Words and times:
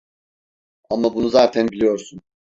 Ama 0.89 1.13
bunu 1.15 1.29
zaten 1.29 1.67
biliyorsun. 1.71 2.21